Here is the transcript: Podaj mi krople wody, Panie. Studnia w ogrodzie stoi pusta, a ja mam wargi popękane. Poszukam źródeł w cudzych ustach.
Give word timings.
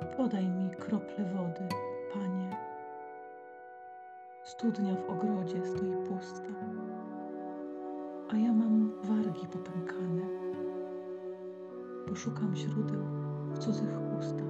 Podaj 0.00 0.48
mi 0.48 0.70
krople 0.70 1.24
wody, 1.24 1.68
Panie. 2.12 2.56
Studnia 4.44 4.94
w 4.94 5.10
ogrodzie 5.10 5.66
stoi 5.66 5.96
pusta, 6.08 6.50
a 8.28 8.36
ja 8.36 8.52
mam 8.52 8.92
wargi 9.02 9.46
popękane. 9.46 10.22
Poszukam 12.08 12.56
źródeł 12.56 13.02
w 13.52 13.58
cudzych 13.58 13.98
ustach. 14.18 14.45